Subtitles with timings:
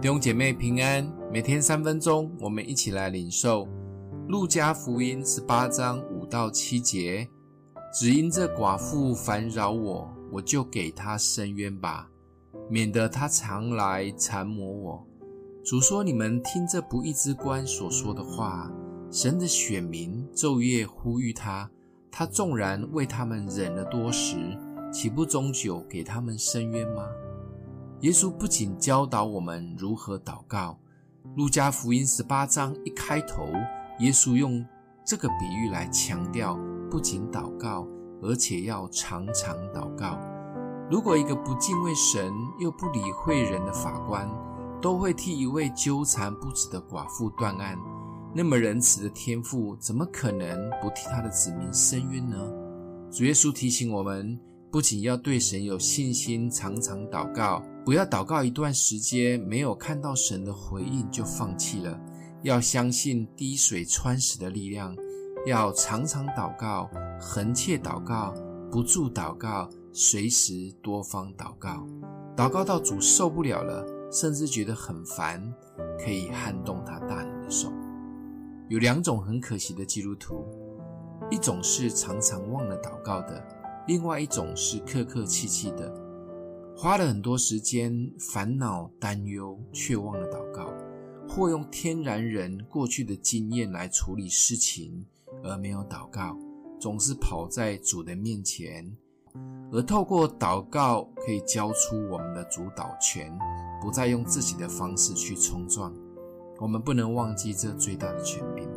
[0.00, 3.66] 弟兄姐妹平安，每天三分钟，我们一起来领受
[4.28, 7.28] 路加福音十八章五到七节。
[7.92, 12.08] 只因这寡妇烦扰我，我就给她伸冤吧，
[12.70, 15.04] 免得她常来缠磨我。
[15.64, 18.72] 主说：你们听这不义之官所说的话，
[19.10, 21.68] 神的选民昼夜呼吁他，
[22.08, 24.36] 他纵然为他们忍了多时，
[24.92, 27.04] 岂不终久给他们伸冤吗？
[28.02, 30.78] 耶稣不仅教导我们如何祷告，
[31.34, 33.44] 路加福音十八章一开头，
[33.98, 34.64] 耶稣用
[35.04, 36.56] 这个比喻来强调，
[36.88, 37.88] 不仅祷告，
[38.22, 40.16] 而且要常常祷告。
[40.88, 44.30] 如果一个不敬畏神又不理会人的法官，
[44.80, 47.76] 都会替一位纠缠不止的寡妇断案，
[48.32, 52.38] 那么仁慈的天父怎么可能不替他的子民伸冤呢？
[53.10, 54.38] 主耶稣提醒我们。
[54.70, 61.98] 不仅要对神有信心，常常祷告，不要祷告一段时间没有看到神的回应就放弃了。
[62.42, 64.94] 要相信滴水穿石的力量，
[65.46, 68.34] 要常常祷告，恒切祷告，
[68.70, 71.86] 不住祷告，随时多方祷告。
[72.36, 73.82] 祷告到主受不了了，
[74.12, 75.50] 甚至觉得很烦，
[75.98, 77.72] 可以撼动他大能的手。
[78.68, 80.44] 有两种很可惜的基督徒，
[81.30, 83.42] 一种是常常忘了祷告的。
[83.86, 85.90] 另外一种是客客气气的，
[86.80, 90.72] 花了很多时间烦恼担忧，却忘了祷告；
[91.28, 95.04] 或用天然人过去的经验来处理事情，
[95.42, 96.38] 而没有祷告，
[96.78, 98.96] 总是跑在主的面前，
[99.72, 103.36] 而透过祷告可以交出我们的主导权，
[103.82, 105.92] 不再用自己的方式去冲撞。
[106.60, 108.68] 我们不能忘记这最大的权柄。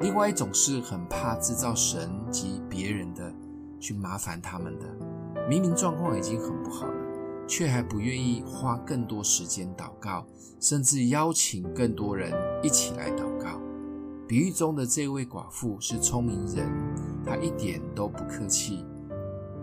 [0.00, 3.30] 另外一种是很怕制造神及别人的。
[3.80, 4.86] 去麻烦他们的，
[5.48, 6.84] 明明状况已经很不好，
[7.48, 10.24] 却还不愿意花更多时间祷告，
[10.60, 12.32] 甚至邀请更多人
[12.62, 13.58] 一起来祷告。
[14.28, 16.68] 比喻中的这位寡妇是聪明人，
[17.24, 18.84] 她一点都不客气。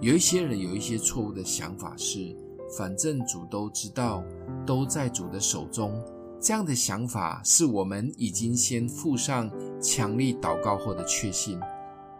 [0.00, 2.34] 有一些人有一些错误的想法是，
[2.76, 4.24] 反正主都知道，
[4.66, 6.02] 都在主的手中。
[6.40, 9.50] 这样的想法是我们已经先附上
[9.80, 11.60] 强力祷告后的确信。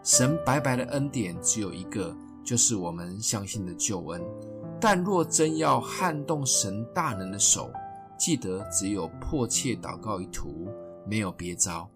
[0.03, 4.21] 神白白的恩典只有一个，就是我们相信的救恩。
[4.87, 7.73] 但若真要撼动神大能的手，
[8.19, 10.67] 记得只有迫切祷告一途，
[11.07, 11.89] 没有别招。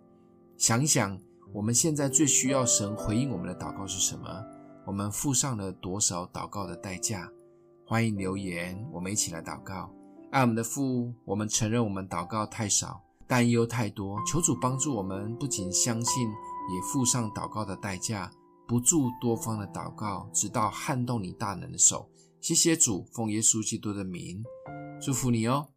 [0.58, 1.16] 想一想，
[1.54, 4.44] 我们现在最需要神回应我们的祷告是什么？
[4.88, 7.30] 我们付上了多少祷告的代价？
[7.86, 9.94] 欢迎留言，我们一起来祷告。
[10.32, 16.28] 爱我们的父，我们承认我们祷告太少，担忧太多，求主帮助我们，不仅相信。
[16.28, 18.32] 也付上祷告的代价，
[18.68, 22.10] 不住多方的祷告，直到撼动你大能的手。
[22.42, 24.44] 谢谢主，奉耶稣基督的名，
[25.02, 25.70] 祝福你哦。